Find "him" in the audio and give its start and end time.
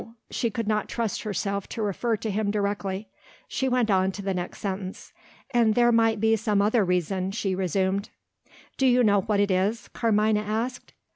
2.31-2.49